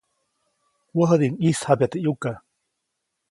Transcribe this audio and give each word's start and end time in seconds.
Wäjädiʼuŋ 0.97 1.33
ʼyisjabya 1.41 1.87
teʼ 1.91 2.01
ʼyuka. 2.01 2.31